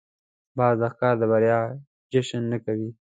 باز 0.57 0.75
د 0.81 0.83
ښکار 0.93 1.15
د 1.19 1.23
بریا 1.31 1.59
جشن 2.11 2.43
نه 2.51 2.57
کوي 2.65 2.89